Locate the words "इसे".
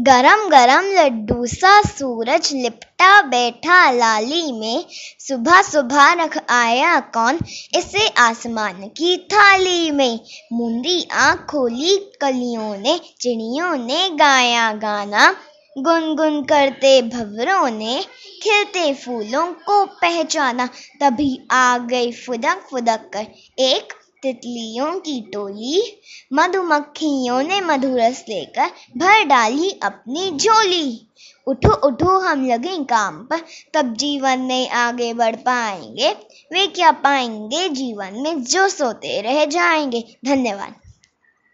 7.74-8.08